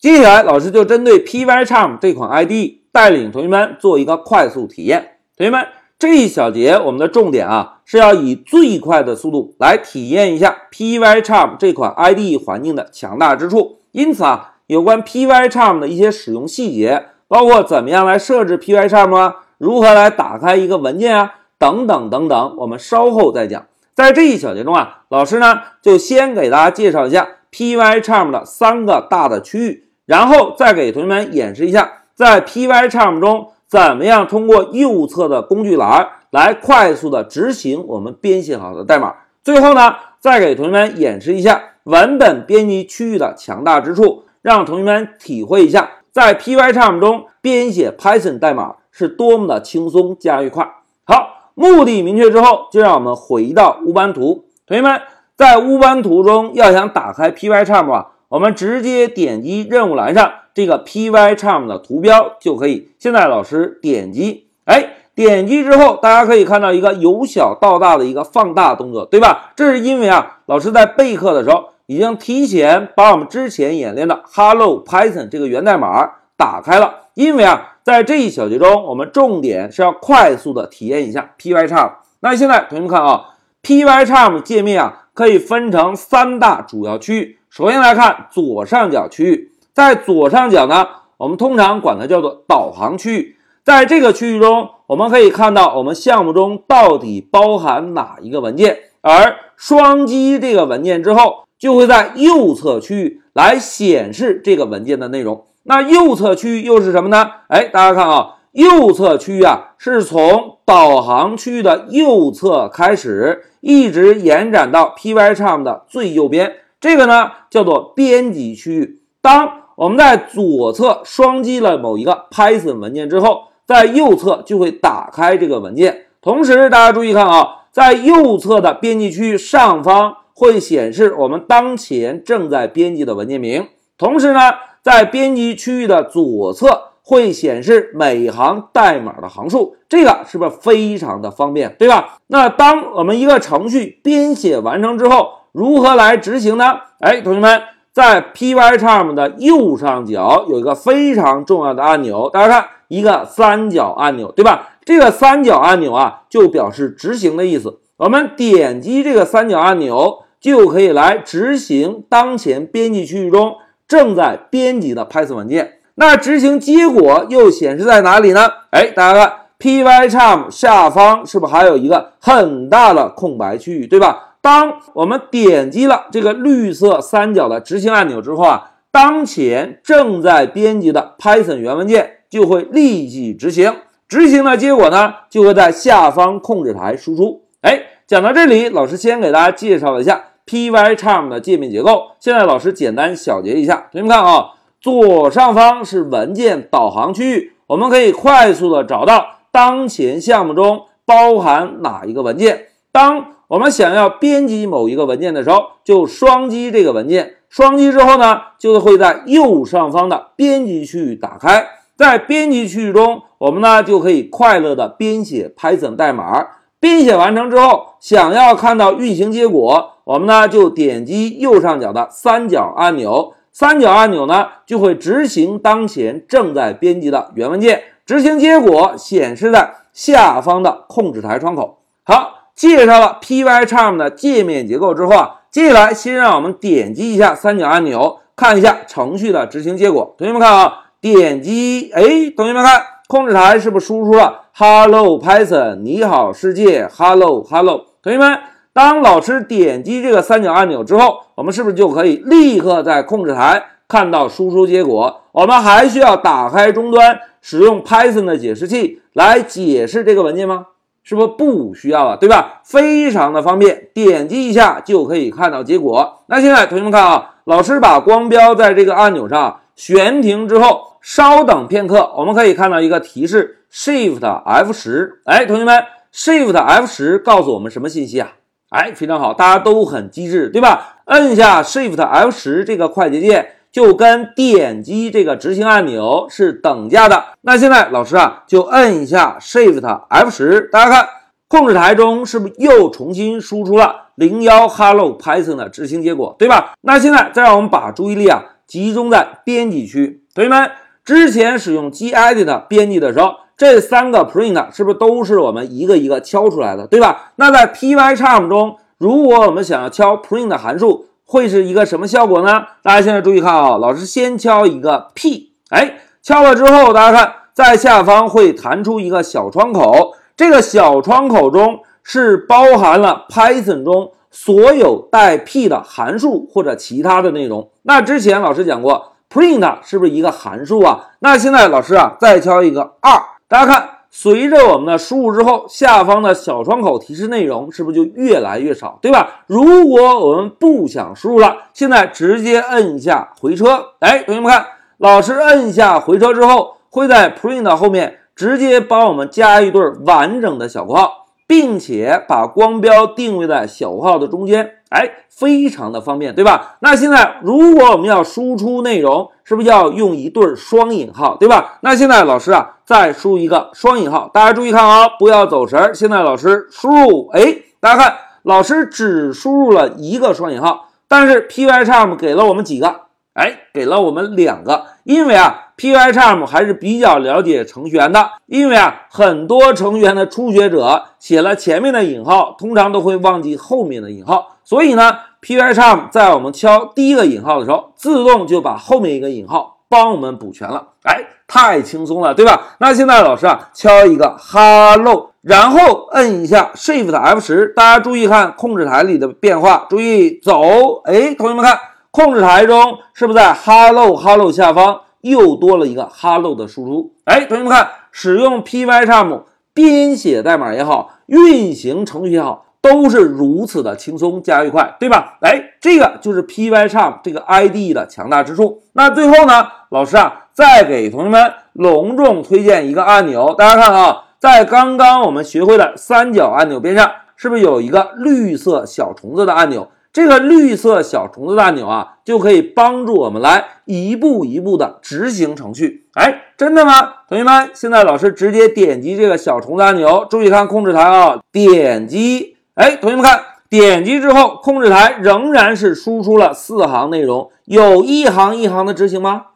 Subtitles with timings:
[0.00, 5.18] 接下来，老师就针对 Pycharm 这款 IDE 带领同学们做一个快速体验。
[5.36, 5.66] 同学们，
[5.98, 13.80] 这一小节我们的重点啊，是要以最快的速度来体验一下 Pycharm 这款 IDE 环境的强大之处。
[13.92, 23.66] 因此啊，有关 Pycharm 的一些使用细节，包括怎么样来设置 Pycharm 啊，如何来打开一个文件啊，等等等等，我们稍后再讲。
[23.94, 29.84] 在这一小节中啊，老师呢就先给大家介绍一下 Pycharm 的三个大的区域。
[30.10, 39.14] 然后再给同学们演示一下，在 Pycharm 中怎么样通过右侧的工具栏来快速的执行我们编写好的代码。
[39.44, 50.68] 最后呢，再给同学们演示一下文本编辑区域的强大之处，让同学们体会一下在 Pycharm 中编写 Python 代码是多么的轻松加愉快。
[51.04, 54.46] 好，目的明确之后，就让我们回到乌班图。
[54.66, 55.00] 同学们
[55.36, 58.08] 在乌班图中要想打开 Pycharm 啊。
[58.30, 62.92] 我们直接点击任务栏上这个 Pycharm 的图标就可以。
[62.96, 69.50] 现在老师点击，哎，点击之后，大家可以看到一个由小到大的一个放大动作，对吧？
[69.56, 76.98] 这是因为啊，老师在备课的时候已经提前把我们之前演练的 Hello Python 这个源代码打开了。
[77.14, 81.94] 因为啊，在这一小节中，我们重点是要快速的体验一下 Pycharm。
[82.20, 83.30] 那现在同学们看啊
[83.64, 87.39] ，Pycharm 界面啊，可以分成三大主要区域。
[87.50, 93.36] 首先来看左上角区域，在左上角呢，我们通常管它叫做导航区域。
[93.64, 105.46] 在这个区域中，我们可以看到我们项目中到底包含哪一个文件，而双击这个文件之后，就会在右侧区域来显示这个文件的内容。
[105.64, 107.28] 那右侧区域又是什么呢？
[107.48, 116.52] 哎，大家看啊，右侧区域啊，是从导航区域的右侧开始，一直延展到 Pycharm 的最右边。
[116.80, 119.02] 这个呢叫做编辑区域。
[119.20, 126.06] 当我们在左侧双击了某一个 Python 文件之后，在右侧就会打开这个文件。
[126.22, 133.68] 同时，大家注意看啊，在右侧的编辑区域上方会显示我们当前正在编辑的文件名。
[133.96, 134.40] 同时呢，
[134.82, 139.76] 在编辑区域的左侧会显示每行代码的行数。
[139.88, 142.18] 这个是不是非常的方便，对吧？
[142.26, 146.78] 那当我们一个程序编写完成之后，如何来执行呢？
[147.00, 147.60] 哎，同学们，
[147.92, 154.68] 在 Pycharm 的右上角有一个非常重要的按钮，大家看一个三角按钮，对吧？
[154.84, 157.80] 这个三角按钮啊，就表示执行的意思。
[157.98, 163.54] 我们点击这个三角按钮，就可以来执行当前编辑区域中
[163.86, 165.74] 正在编辑的 Python 文件。
[165.96, 168.48] 那执行结果又显示在哪里呢？
[168.70, 174.29] 哎，大家看 Pycharm 下方是不是还有一个很大的空白区域，对吧？
[174.42, 183.74] 当我们点击了这个绿色三角的执行按钮之后啊，当前正在编辑的 Python 原文件就会立即执行。
[184.08, 187.42] 执行的结果呢，就会在下方控制台输出。
[187.60, 192.12] 哎，讲到这里，老师先给大家介绍一下 Pycharm 的界面结构。
[192.18, 202.66] 现在老师简单小结一下，同学们看啊，左上方是文件导航区域，我们可以快速的找到当前项目中包含哪一个文件。
[202.90, 207.34] 当我们想要编辑某一个文件的时候，就双击这个文件。
[207.48, 211.66] 双击之后呢，就会在右上方的编辑区域打开。
[211.96, 216.46] 在编辑区域中，我们呢就可以快乐的编写 Python 代码。
[216.78, 223.34] 编写完成之后，想要看到运行结果，我们呢就点击右上角的三角按钮。
[223.50, 227.82] 三角按钮呢就会执行当前正在编辑的原文件。
[228.06, 231.80] 执行结果显示在下方的控制台窗口。
[232.04, 232.36] 好。
[232.54, 240.14] 介绍了 Pycharm 的界面结构之后啊，接下来先让我们点击一下三角按钮，看一下程序的执行结果。
[240.18, 245.76] 同学们看啊，点击，哎，同学们看，控制台是不是输出了 Hello Python？
[245.76, 247.86] 你好世界，Hello Hello。
[248.02, 248.38] 同学们，
[248.72, 255.22] 当老师点击这个三角按钮之后，我们是不是就可以立刻在控制台看到输出结果？
[255.32, 260.66] 我们还需要打开终端，使用 Python 的解释器来解释这个文件吗？
[261.10, 262.60] 是不是不需要了，对吧？
[262.62, 266.22] 非常的方便，点击一下就可以看到结果。
[266.26, 275.20] 那现在同学们看啊，老师把光标在这个按钮上悬停之后，稍等片刻，我们可以看到一个提示：Shift F 十。
[275.24, 275.82] 哎，同学们
[276.14, 278.34] ，Shift F 十告诉我们什么信息啊？
[278.68, 281.00] 哎，非常好，大家都很机智，对吧？
[281.06, 283.54] 摁下 Shift F 十这个快捷键。
[283.72, 287.24] 就跟点击这个执行按钮是等价的。
[287.42, 291.08] 那现在老师啊，就摁一下 Shift F 十，大家看
[291.48, 296.74] 控制台中是不是又重新输出了零幺 Hello Python 的执行结果，对吧？
[296.82, 300.22] 那现在再让我们把注意力啊集中在编辑区。
[300.34, 300.70] 同学们，
[301.04, 307.32] 之前使用 gedit 编辑的时候，这三个 print 是不是都是我们一个一个敲出来的，对吧？
[307.36, 312.64] 那在 Pycharm 中，如果我们想要敲 print 函数，会是一个什么效果呢？
[312.82, 327.70] 大家现在注意看啊，老师先敲一个 p，哎，敲了之后，大家看在下方会弹出一个小窗口，这个小窗口中是包含了 Python 中所有带 p 的函数或者其他的内容。
[327.82, 331.10] 那之前老师讲过，print 是不是一个函数啊？
[331.20, 333.12] 那现在老师啊再敲一个二，
[333.46, 333.99] 大家看。
[334.10, 339.44] 随着我们的输入之后，下方的小窗口提示内容是不是就越来越少，对吧？
[339.46, 343.92] 如果我们不想输入了，现在直接摁一下回车。
[344.00, 344.66] 哎，同学们看，
[344.98, 351.16] 老师摁一下回车之后，会在 print 后面直接帮我们加一对完整的小括号。
[351.46, 356.76] 并且把光标定位在小括号的中间，哎，非常的方便，对吧？
[356.80, 361.78] 那现在如果我们要输出内容，是不是要用一对双引号，对吧？
[361.80, 365.94] 那现在老师啊，再输一个双引号，大家注意看啊，不要走神。
[365.94, 373.02] 现在老师输入，哎，大家看，老师只输入了一个双引号，但是 Pycharm 给了我们几个？
[373.32, 378.32] 哎，给了我们两个，因为啊，Pycharm 还是比较了解程序员的。
[378.44, 390.88] 因为啊，很多程序员的初学者写了前面的引号，通常都会忘记后面的引号，所以呢，Pycharm 在我们敲第一个引号的时候，自动就把后面一个引号帮我们补全了。
[391.04, 392.76] 哎，太轻松了，对吧？
[392.78, 401.00] 那现在老师啊，敲一个 Hello，然后摁一下 Shift F 十，大家注意看控制台里的变化，注意走。
[401.04, 401.78] 哎，同学们看。
[402.12, 407.12] 控制台中是不是在 hello hello 下方又多了一个 hello 的输出？
[407.24, 415.38] 哎，同学们看，使用 Pycharm 编写代码也好，运行程序也好，都是如此的轻松加愉快，对吧？
[415.42, 418.82] 哎，这个就是 Pycharm 这个 IDE 的强大之处。
[418.94, 429.88] 那最后呢，老师啊，再给同学们隆重推荐一个按钮，大家看啊，在刚刚我们学会的三角按钮边上，是不是有一个绿色小虫子的按钮？
[430.12, 436.08] 这个绿色小虫子按钮啊，就可以帮助我们来一步一步的执行程序。
[436.14, 436.92] 哎，真的吗？
[437.28, 442.56] 同学们，现在老师直接点击这个小虫子按钮，注意看控制台啊，点击。
[442.74, 449.46] 哎，同学们看，点击之后，控制台仍然是输出了四行内容，有一行一行的执行吗？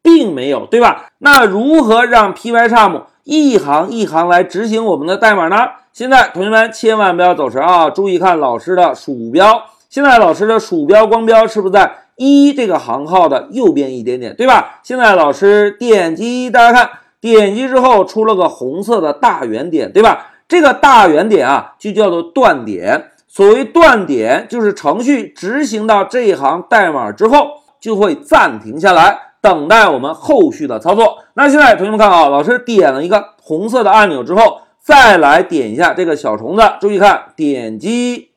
[0.00, 1.06] 并没有，对吧？
[1.18, 5.56] 那如何让 Pycharm 一行一行来执行我们的代码呢？
[5.92, 9.64] 现在同学们千万不要走神啊，注意看老师的鼠标。
[9.94, 14.80] 现在老师的鼠标光标是不是在一这个行号的右边一点点，对吧？
[14.82, 20.32] 现在老师点击，大家看，点击之后出了个红色的大圆点，对吧？
[20.48, 23.12] 这个大圆点啊，就叫做断点。
[23.28, 31.18] 所谓断点，就是程序执行到这一行代码之后，就会暂停下来，等待我们后续的操作。
[31.34, 38.30] 那现在同学们看啊，老师点了一个红色的按钮之后，再来点一下这个小虫子，注意看，点击，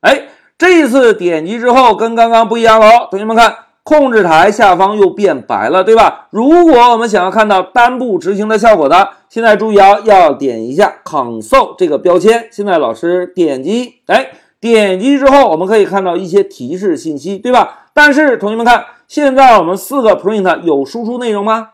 [0.00, 0.28] 哎。
[0.62, 6.28] 这一次点击之后跟刚刚不一样了，同学们看，控制台下方又变白了，对吧？
[6.30, 12.46] 如果我们想要看到单步执行的效果的，现在注意啊，要点一下 Console 这个标签。
[12.52, 14.28] 现在老师点击，哎，
[14.60, 17.88] 点击之后我们可以看到一些提示信息，对吧？
[17.92, 21.70] 但是同学们看，现在我们四个 print 有输出内容吗？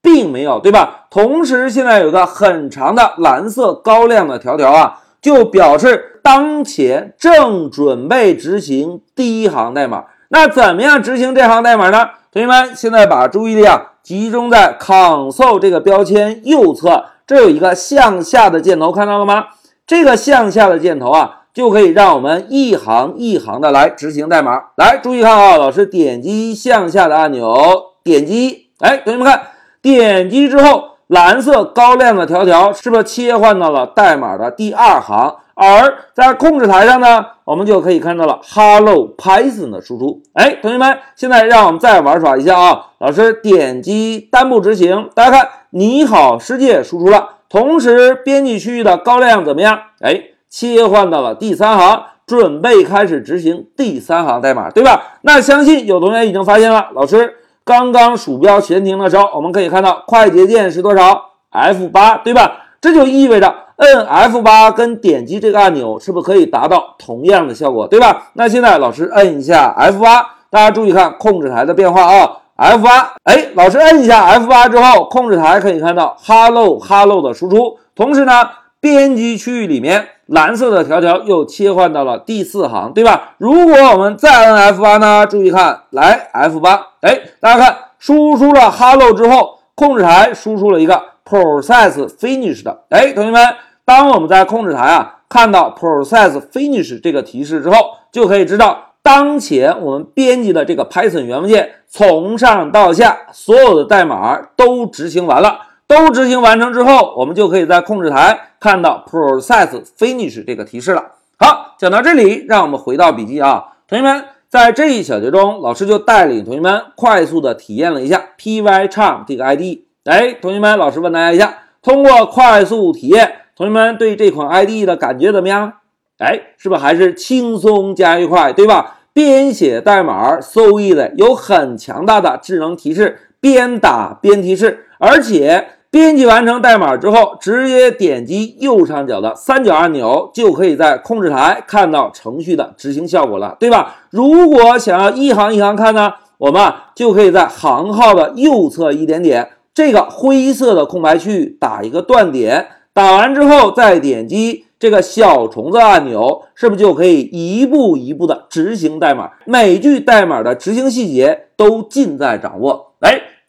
[0.00, 1.06] 并没有，对吧？
[1.10, 5.00] 同时现在有个很长的蓝色高亮的条条啊。
[5.22, 10.04] 就表示当前正准备执行第一行代码。
[10.28, 12.10] 那怎么样执行这行代码呢？
[12.32, 19.46] 同学们，现在把注意力啊集中在 console 这个标签右侧，这有一个向下的箭头，看到了吗？
[19.86, 24.66] 这个向下的箭头啊，就可以让我们一行一行的来执行代码。
[24.76, 27.56] 来，注意看啊，老师点击向下的按钮，
[28.04, 29.42] 点击，哎，同学们看，
[29.82, 30.89] 点击之后。
[31.10, 35.34] 蓝色高亮的条条是不是切换到了代码的第二行？
[35.56, 40.22] 而在控制台上呢，我们就可以看到了 Hello Python 的输出。
[40.34, 42.86] 哎，同学们，现在让我们再玩耍一下啊！
[42.98, 49.80] 老师点击单步执行，大家看，你好世界输出了，同时编辑区域的高亮怎么样？
[50.02, 55.18] 哎，切换到了第三行，准备开始执行第三行代码，对吧？
[55.22, 57.38] 那相信有同学已经发现了，老师。
[57.70, 62.50] 刚刚鼠标闲停的时候，我们可以看到快捷键是多少？F 八，对吧？
[62.80, 68.30] 这就意味着摁 F 八跟点击这个按钮是不是可以达到同样的效果，对吧？
[68.32, 78.32] 那现在老师摁一下 F 八，大家注意看控制台的变化啊！F 八，哎，老师摁一下 F 八之后，控制台可以看到 Hello Hello 的输出，同时呢，
[78.80, 83.34] 编辑区域里面，蓝色的条条又切换到了第四行，对吧？
[83.36, 85.26] 如果我们再摁 F8 呢？
[85.26, 93.46] 注意看，来 F8，哎，大家看，输出了 Hello 之后，控制台输出了一个 Process Finished，哎，同学们，
[93.84, 97.76] 当我们在控制台啊看到 Process finished 这个提示之后，
[98.10, 98.86] 就可以知道。
[99.02, 105.58] 当前我们编辑的这个 Python 原文件，从上到下所有的代码都执行完了，
[105.90, 111.14] 都执行完成之后，我们就可以在控制台看到 Process Finish 这个提示了。
[111.36, 119.80] 好，讲到这里，让我们回到笔记啊，同学们，在这一小节中，老师就带领同学们快速的体验了一下 Pycharm 这个 IDE。
[120.04, 125.72] 哎，同学们，老师问大家一下，通过快速体验，同学们对这款 IDE 的感觉怎么样？
[126.18, 128.98] 哎，是不是还是轻松加愉快，对吧？
[129.12, 143.96] 编写代码 so easy，有很强大的智能提示，边打边提示，而且编辑完成代码之后，直接点击右上角的三角按钮，就可以在控制台看到程序的执行效果了，对吧？
[144.10, 154.66] 如果想要一行一行看呢，我们就可以在行号的右侧一点点这个灰色的空白区域打一个断点，打完之后再点击。
[154.78, 159.32] 这个小虫子按钮是不是就可以一步一步的执行代码？
[159.44, 162.89] 每句代码的执行细节都尽在掌握。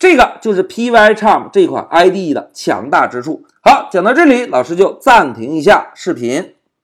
[0.02, 3.46] 这个就是 Pycharm 这款 IDE 的强大之处。
[3.62, 6.56] 好，讲到这里，老师就暂停一下视频。